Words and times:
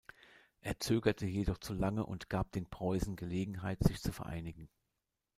Er 0.61 0.79
zögerte 0.79 1.27
jedoch 1.27 1.59
zu 1.59 1.75
lange 1.75 2.03
und 2.07 2.27
gab 2.27 2.51
den 2.53 2.67
Preußen 2.67 3.15
Gelegenheit, 3.15 3.83
sich 3.83 4.01
zu 4.01 4.11
vereinigen. 4.11 4.67